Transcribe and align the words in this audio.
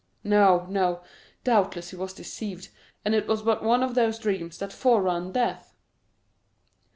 No, 0.23 0.65
no, 0.67 1.03
doubtless 1.43 1.91
he 1.91 1.95
was 1.95 2.11
deceived, 2.15 2.69
and 3.05 3.13
it 3.13 3.27
was 3.27 3.43
but 3.43 3.61
one 3.61 3.83
of 3.83 3.93
those 3.93 4.17
dreams 4.17 4.57
that 4.57 4.73
forerun 4.73 5.31
death! 5.31 5.75